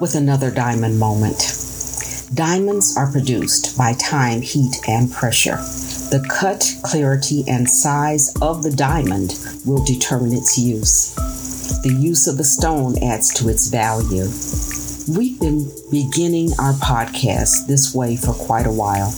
[0.00, 1.38] With another diamond moment.
[2.34, 5.56] Diamonds are produced by time, heat, and pressure.
[6.10, 9.34] The cut, clarity, and size of the diamond
[9.66, 11.14] will determine its use.
[11.82, 14.28] The use of the stone adds to its value.
[15.16, 19.12] We've been beginning our podcast this way for quite a while.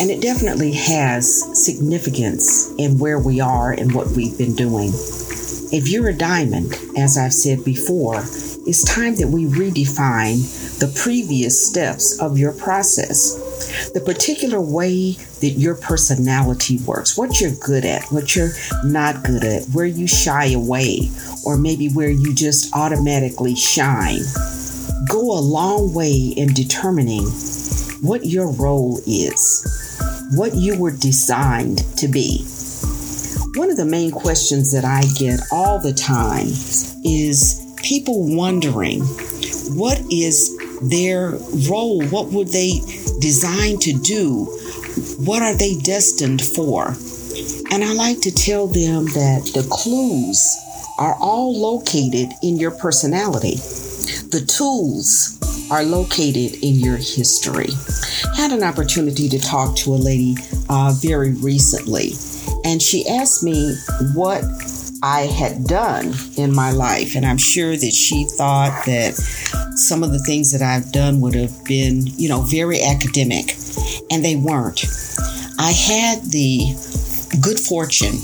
[0.00, 4.92] And it definitely has significance in where we are and what we've been doing.
[5.70, 8.22] If you're a diamond, as I've said before,
[8.68, 13.90] it's time that we redefine the previous steps of your process.
[13.94, 18.52] The particular way that your personality works, what you're good at, what you're
[18.84, 21.08] not good at, where you shy away,
[21.46, 24.20] or maybe where you just automatically shine,
[25.08, 27.24] go a long way in determining
[28.02, 32.44] what your role is, what you were designed to be.
[33.54, 36.48] One of the main questions that I get all the time
[37.02, 39.00] is people wondering
[39.74, 41.30] what is their
[41.70, 42.04] role?
[42.08, 42.80] What would they
[43.18, 44.44] design to do?
[45.24, 46.88] What are they destined for?
[47.70, 50.40] And I like to tell them that the clues
[50.98, 53.56] are all located in your personality.
[54.28, 55.38] The tools
[55.70, 57.68] are located in your history.
[58.36, 60.36] Had an opportunity to talk to a lady
[60.68, 62.12] uh, very recently
[62.64, 63.76] and she asked me
[64.14, 64.42] what
[65.02, 67.14] I had done in my life.
[67.14, 69.14] And I'm sure that she thought that
[69.76, 73.54] some of the things that I've done would have been, you know, very academic,
[74.10, 74.84] and they weren't.
[75.58, 76.74] I had the
[77.40, 78.18] good fortune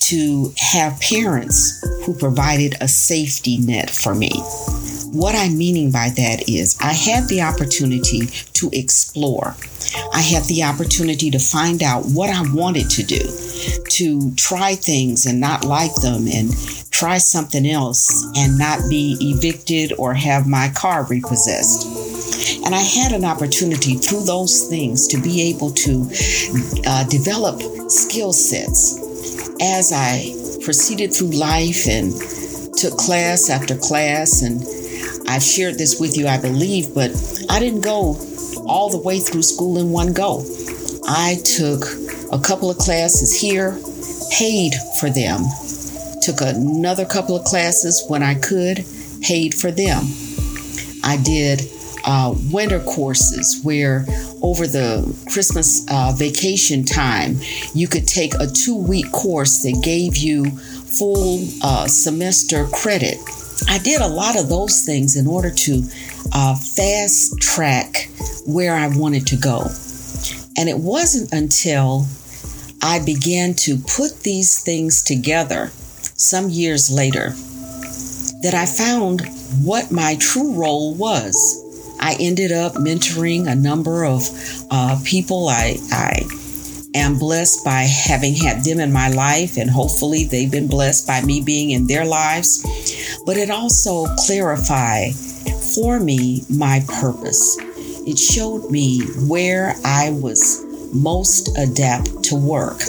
[0.00, 4.30] to have parents who provided a safety net for me.
[5.12, 9.56] What I'm meaning by that is I had the opportunity to explore.
[10.12, 13.20] I had the opportunity to find out what I wanted to do,
[13.90, 16.50] to try things and not like them, and
[16.90, 21.86] try something else and not be evicted or have my car repossessed.
[22.64, 26.08] And I had an opportunity through those things to be able to
[26.86, 28.98] uh, develop skill sets
[29.60, 30.34] as I
[30.64, 32.12] proceeded through life and
[32.76, 34.62] took class after class and
[35.28, 37.12] I've shared this with you, I believe, but
[37.48, 38.14] I didn't go
[38.70, 40.44] all the way through school in one go.
[41.08, 41.84] I took
[42.32, 43.76] a couple of classes here,
[44.30, 45.42] paid for them,
[46.22, 48.84] took another couple of classes when I could,
[49.22, 50.04] paid for them.
[51.02, 51.62] I did
[52.04, 54.06] uh, winter courses where
[54.40, 55.02] over the
[55.32, 57.38] Christmas uh, vacation time,
[57.74, 63.18] you could take a two week course that gave you full uh, semester credit
[63.68, 65.82] I did a lot of those things in order to
[66.32, 68.08] uh, fast track
[68.46, 69.66] where I wanted to go.
[70.56, 72.06] And it wasn't until
[72.82, 75.70] I began to put these things together
[76.14, 77.30] some years later
[78.42, 79.22] that I found
[79.62, 81.66] what my true role was.
[82.00, 84.22] I ended up mentoring a number of
[84.70, 85.48] uh, people.
[85.48, 86.22] I, I
[86.94, 91.20] am blessed by having had them in my life, and hopefully they've been blessed by
[91.20, 92.64] me being in their lives.
[93.26, 95.14] But it also clarified
[95.74, 97.58] for me my purpose.
[98.06, 102.80] It showed me where I was most adept to work.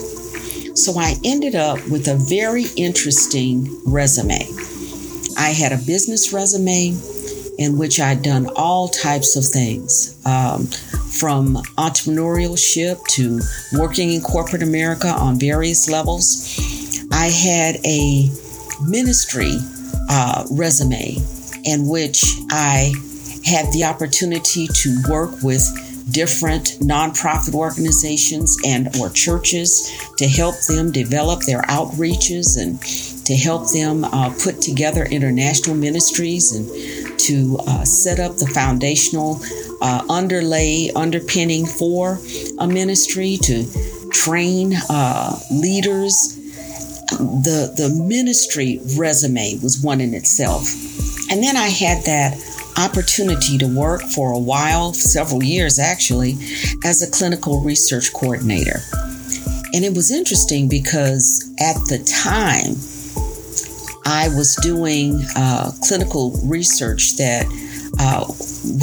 [0.73, 4.47] So I ended up with a very interesting resume.
[5.37, 6.95] I had a business resume
[7.57, 10.19] in which I'd done all types of things.
[10.25, 10.67] Um,
[11.11, 13.39] from entrepreneurship to
[13.77, 16.57] working in corporate America on various levels.
[17.11, 18.29] I had a
[18.81, 19.53] ministry
[20.09, 21.17] uh, resume
[21.65, 22.93] in which I
[23.45, 25.63] had the opportunity to work with
[26.11, 32.81] different nonprofit organizations and or churches to help them develop their outreaches and
[33.25, 39.39] to help them uh, put together international ministries and to uh, set up the foundational
[39.81, 42.19] uh, underlay, underpinning for
[42.59, 43.65] a ministry, to
[44.11, 46.37] train uh, leaders.
[47.11, 50.73] The, the ministry resume was one in itself.
[51.31, 52.37] And then I had that
[52.77, 56.33] opportunity to work for a while, several years actually,
[56.83, 58.79] as a clinical research coordinator.
[59.73, 62.75] And it was interesting because at the time,
[64.05, 67.45] I was doing uh, clinical research that
[67.99, 68.25] uh,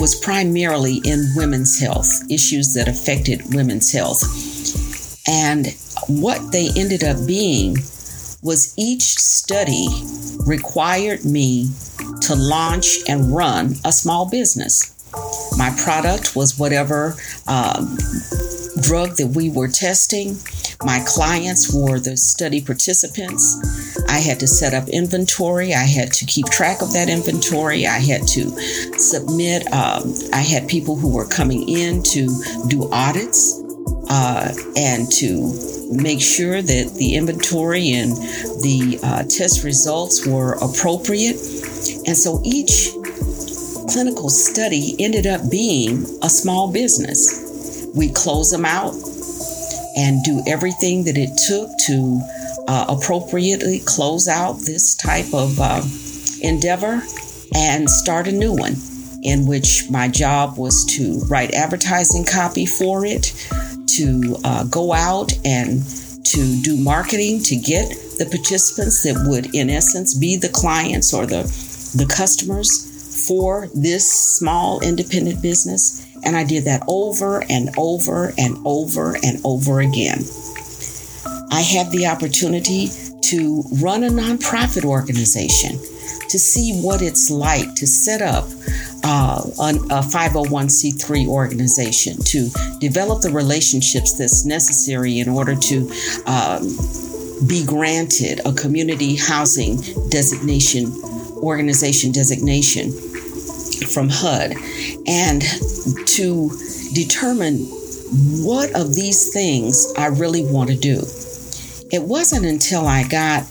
[0.00, 4.22] was primarily in women's health, issues that affected women's health.
[5.28, 5.66] And
[6.08, 7.76] what they ended up being
[8.42, 9.88] was each study
[10.46, 11.68] required me
[12.28, 14.94] to launch and run a small business.
[15.56, 17.16] My product was whatever
[17.46, 17.96] um,
[18.82, 20.36] drug that we were testing.
[20.84, 24.04] My clients were the study participants.
[24.10, 25.72] I had to set up inventory.
[25.72, 27.86] I had to keep track of that inventory.
[27.86, 28.50] I had to
[28.98, 29.66] submit.
[29.72, 32.28] Um, I had people who were coming in to
[32.68, 33.58] do audits
[34.10, 38.12] uh, and to make sure that the inventory and
[38.62, 41.36] the uh, test results were appropriate.
[42.06, 42.90] And so each
[43.88, 47.86] clinical study ended up being a small business.
[47.94, 48.94] We close them out
[49.96, 52.20] and do everything that it took to
[52.68, 55.82] uh, appropriately close out this type of uh,
[56.42, 57.02] endeavor
[57.54, 58.76] and start a new one
[59.22, 63.32] in which my job was to write advertising copy for it,
[63.98, 65.82] to uh, go out and
[66.24, 71.26] to do marketing to get the participants that would, in essence, be the clients or
[71.26, 71.42] the,
[71.96, 76.06] the customers for this small independent business.
[76.24, 80.18] And I did that over and over and over and over again.
[81.50, 82.88] I had the opportunity
[83.22, 85.78] to run a nonprofit organization
[86.28, 88.44] to see what it's like to set up
[89.04, 92.50] uh, a 501c3 organization, to
[92.80, 95.90] develop the relationships that's necessary in order to
[96.26, 96.76] um,
[97.46, 99.76] be granted a community housing
[100.10, 100.92] designation,
[101.36, 102.92] organization designation
[103.92, 104.52] from HUD,
[105.06, 105.42] and
[106.06, 106.50] to
[106.94, 107.58] determine
[108.42, 111.02] what of these things I really want to do.
[111.90, 113.44] It wasn't until I got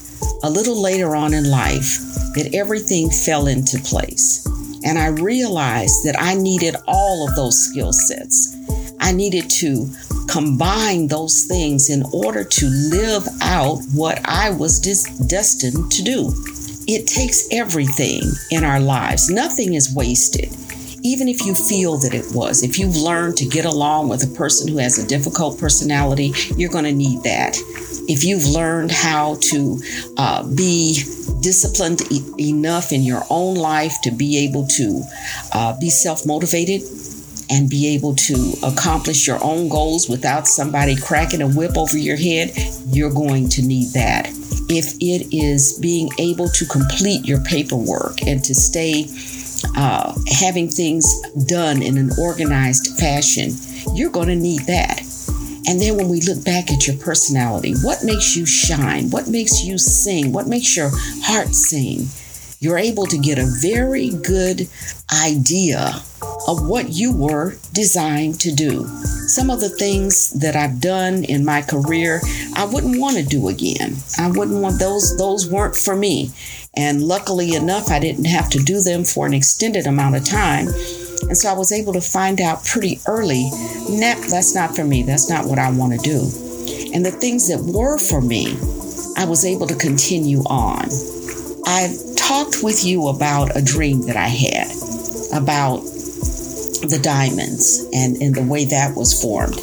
[0.43, 1.97] a little later on in life
[2.35, 4.47] that everything fell into place.
[4.87, 8.55] And I realized that I needed all of those skill sets.
[9.01, 9.91] I needed to
[10.29, 16.33] combine those things in order to live out what I was destined to do.
[16.87, 20.55] It takes everything in our lives, nothing is wasted
[21.03, 22.63] even if you feel that it was.
[22.63, 26.71] If you've learned to get along with a person who has a difficult personality, you're
[26.71, 27.55] going to need that.
[28.07, 29.81] If you've learned how to
[30.17, 31.03] uh, be
[31.41, 35.03] disciplined e- enough in your own life to be able to
[35.53, 36.81] uh, be self motivated
[37.49, 42.17] and be able to accomplish your own goals without somebody cracking a whip over your
[42.17, 42.51] head,
[42.87, 44.27] you're going to need that.
[44.69, 49.07] If it is being able to complete your paperwork and to stay
[49.77, 51.05] uh, having things
[51.47, 53.51] done in an organized fashion,
[53.95, 55.06] you're going to need that.
[55.67, 59.09] And then when we look back at your personality, what makes you shine?
[59.09, 60.31] What makes you sing?
[60.31, 62.07] What makes your heart sing?
[62.59, 64.67] You're able to get a very good
[65.13, 66.01] idea
[66.47, 68.87] of what you were designed to do.
[69.27, 72.21] Some of the things that I've done in my career,
[72.55, 73.97] I wouldn't want to do again.
[74.17, 76.31] I wouldn't want those those weren't for me.
[76.75, 80.67] And luckily enough, I didn't have to do them for an extended amount of time.
[81.23, 83.49] And so I was able to find out pretty early,
[83.89, 85.03] nah, that's not for me.
[85.03, 86.19] That's not what I want to do.
[86.93, 88.57] And the things that were for me,
[89.17, 90.89] I was able to continue on.
[91.65, 94.67] I've talked with you about a dream that I had
[95.33, 95.81] about
[96.87, 99.59] the diamonds and, and the way that was formed.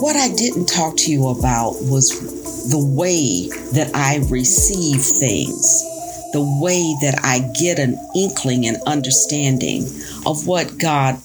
[0.00, 5.84] What I didn't talk to you about was the way that I receive things
[6.32, 9.84] the way that I get an inkling and understanding
[10.26, 11.16] of what God,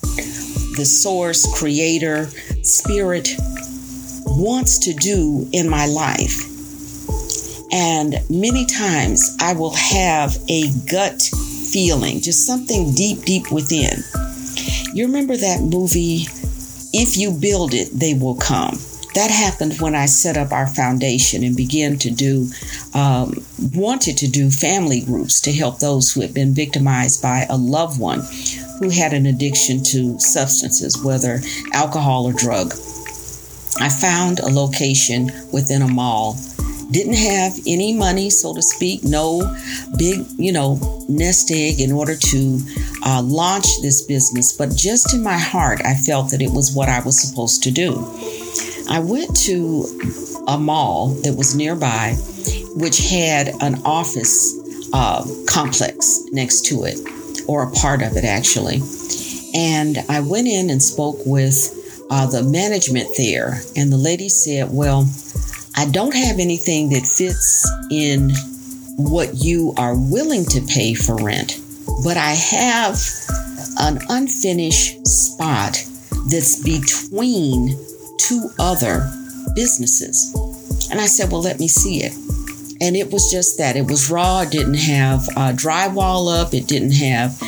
[0.78, 2.28] the source, creator,
[2.64, 3.36] spirit,
[4.26, 6.52] wants to do in my life.
[7.72, 11.22] And many times I will have a gut
[11.72, 14.04] feeling, just something deep, deep within.
[14.94, 16.26] You remember that movie,
[16.94, 18.78] If You Build It, They Will Come?
[19.16, 22.50] That happened when I set up our foundation and began to do,
[22.94, 23.34] um,
[23.74, 28.00] wanted to do family groups to help those who had been victimized by a loved
[28.00, 28.22] one
[28.80, 31.40] who had an addiction to substances, whether
[31.74, 32.74] alcohol or drug.
[33.80, 36.38] I found a location within a mall.
[36.92, 39.42] Didn't have any money, so to speak, no
[39.98, 42.60] big, you know, nest egg in order to
[43.04, 44.56] uh, launch this business.
[44.56, 47.72] But just in my heart, I felt that it was what I was supposed to
[47.72, 48.45] do.
[48.90, 49.86] I went to
[50.48, 52.16] a mall that was nearby,
[52.76, 54.56] which had an office
[54.94, 57.00] uh, complex next to it,
[57.48, 58.82] or a part of it actually.
[59.56, 64.70] And I went in and spoke with uh, the management there, and the lady said,
[64.72, 65.10] Well,
[65.76, 68.32] I don't have anything that fits in
[68.98, 71.60] what you are willing to pay for rent,
[72.04, 73.00] but I have
[73.80, 75.84] an unfinished spot
[76.30, 77.78] that's between
[78.20, 79.10] two other
[79.56, 80.34] businesses.
[80.92, 82.14] And I said, Well, let me see it.
[82.82, 83.76] And it was just that.
[83.76, 84.42] It was raw.
[84.42, 86.54] It didn't have uh, drywall up.
[86.54, 87.42] It didn't have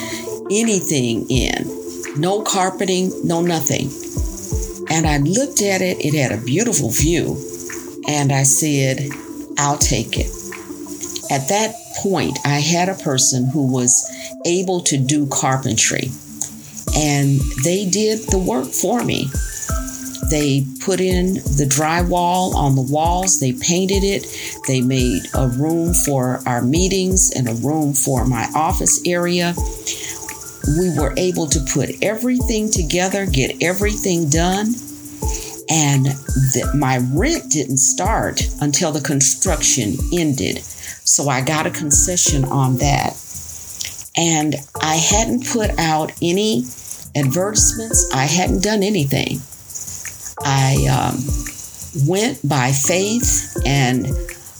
[0.50, 1.70] anything in.
[2.18, 3.92] No carpeting, no nothing.
[4.90, 6.04] And I looked at it.
[6.04, 7.38] It had a beautiful view.
[8.08, 9.10] And I said,
[9.58, 10.32] I'll take it.
[11.30, 14.10] at that point, I had a person who was
[14.46, 16.10] able to do carpentry,
[16.96, 19.30] and they did the work for me.
[20.30, 24.28] They put in the drywall on the walls, they painted it,
[24.68, 29.54] they made a room for our meetings and a room for my office area.
[30.80, 34.76] We were able to put everything together, get everything done,
[35.70, 40.60] and the, my rent didn't start until the construction ended.
[40.60, 43.16] So I got a concession on that.
[44.18, 46.64] And I hadn't put out any
[47.16, 49.40] advertisements, I hadn't done anything.
[50.44, 51.24] I um,
[52.08, 54.08] went by faith and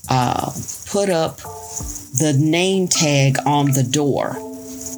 [0.10, 0.52] uh,
[0.88, 4.38] put up the name tag on the door.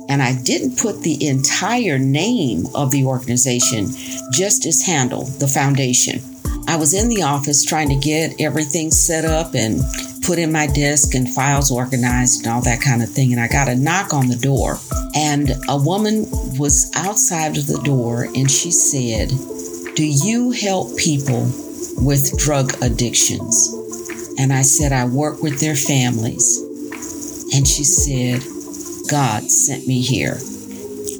[0.08, 3.90] And I didn't put the entire name of the organization,
[4.32, 6.22] just as handle, the foundation.
[6.68, 9.82] I was in the office trying to get everything set up and
[10.24, 13.32] put in my desk and files organized and all that kind of thing.
[13.32, 14.78] And I got a knock on the door.
[15.16, 16.26] And a woman
[16.58, 19.32] was outside of the door and she said,
[20.00, 21.52] do you help people
[21.98, 24.34] with drug addictions?
[24.40, 26.62] And I said, I work with their families.
[27.54, 28.40] And she said,
[29.12, 30.38] God sent me here.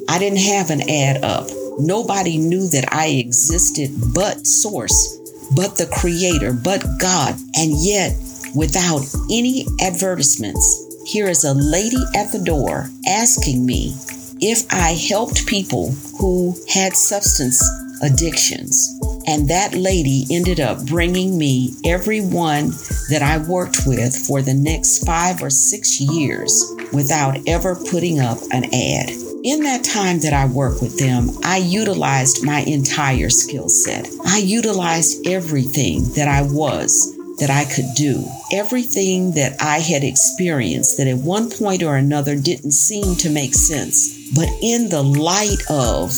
[0.08, 1.48] I didn't have an ad up.
[1.78, 5.18] Nobody knew that I existed but Source,
[5.54, 7.34] but the Creator, but God.
[7.56, 8.16] And yet,
[8.54, 13.94] without any advertisements, here is a lady at the door asking me
[14.40, 17.62] if I helped people who had substance
[18.02, 18.98] addictions.
[19.26, 22.70] And that lady ended up bringing me everyone
[23.10, 28.38] that I worked with for the next five or six years without ever putting up
[28.50, 29.10] an ad.
[29.42, 34.06] In that time that I worked with them, I utilized my entire skill set.
[34.26, 38.22] I utilized everything that I was that I could do.
[38.52, 43.54] Everything that I had experienced that at one point or another didn't seem to make
[43.54, 44.30] sense.
[44.34, 46.12] But in the light of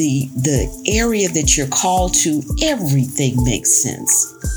[0.00, 4.12] the the area that you're called to, everything makes sense.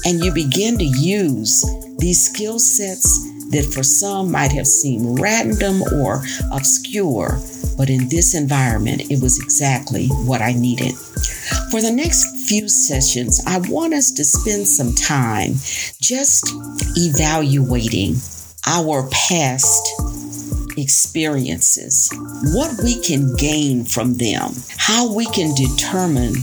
[0.05, 1.65] And you begin to use
[1.99, 3.21] these skill sets
[3.51, 6.23] that for some might have seemed random or
[6.53, 7.39] obscure,
[7.77, 10.93] but in this environment, it was exactly what I needed.
[11.71, 15.55] For the next few sessions, I want us to spend some time
[16.01, 16.45] just
[16.95, 18.15] evaluating
[18.65, 19.83] our past
[20.77, 22.11] experiences,
[22.53, 26.33] what we can gain from them, how we can determine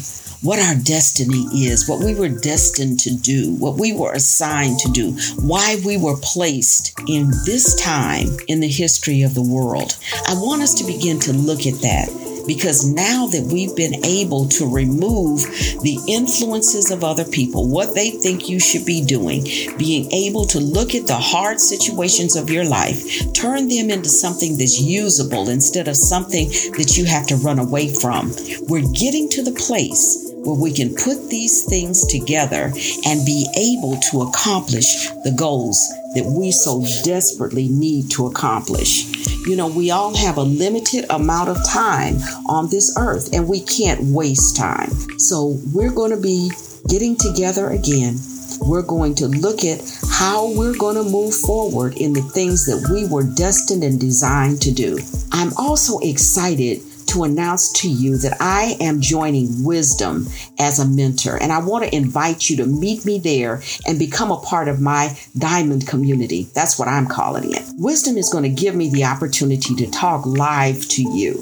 [0.43, 4.91] what our destiny is, what we were destined to do, what we were assigned to
[4.91, 9.99] do, why we were placed in this time in the history of the world.
[10.27, 14.49] I want us to begin to look at that because now that we've been able
[14.49, 15.43] to remove
[15.83, 19.45] the influences of other people, what they think you should be doing,
[19.79, 24.57] being able to look at the hard situations of your life, turn them into something
[24.57, 28.33] that's usable instead of something that you have to run away from,
[28.69, 32.73] we're getting to the place where we can put these things together
[33.07, 35.79] and be able to accomplish the goals
[36.15, 39.07] that we so desperately need to accomplish.
[39.47, 42.17] You know, we all have a limited amount of time
[42.49, 44.91] on this earth and we can't waste time.
[45.19, 46.51] So we're going to be
[46.89, 48.19] getting together again.
[48.61, 52.91] We're going to look at how we're going to move forward in the things that
[52.93, 54.99] we were destined and designed to do.
[55.33, 60.27] I'm also excited to announce to you that I am joining Wisdom
[60.59, 61.41] as a mentor.
[61.43, 64.81] And I want to invite you to meet me there and become a part of
[64.81, 66.49] my diamond community.
[66.55, 67.63] That's what I'm calling it.
[67.79, 71.35] Wisdom is going to give me the opportunity to talk live to you.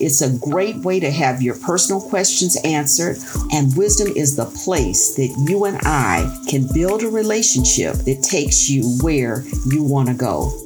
[0.00, 3.16] It's a great way to have your personal questions answered,
[3.52, 8.68] and wisdom is the place that you and I can build a relationship that takes
[8.68, 10.65] you where you want to go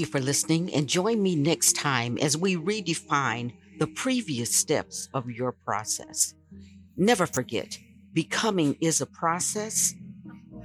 [0.00, 5.30] you for listening and join me next time as we redefine the previous steps of
[5.30, 6.34] your process.
[6.96, 7.78] Never forget,
[8.12, 9.94] becoming is a process.